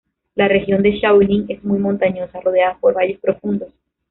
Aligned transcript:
La 0.33 0.47
región 0.47 0.81
de 0.81 0.93
Shaolin 0.99 1.45
es 1.49 1.63
muy 1.63 1.77
montañosa, 1.77 2.39
rodeada 2.41 2.75
por 2.79 2.95
valles 2.95 3.19
profundos. 3.19 3.69